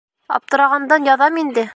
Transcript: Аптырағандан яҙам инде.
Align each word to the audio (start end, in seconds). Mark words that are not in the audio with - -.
Аптырағандан 0.37 1.05
яҙам 1.11 1.37
инде. 1.43 1.67